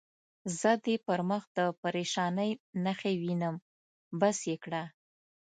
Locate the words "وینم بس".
3.21-4.37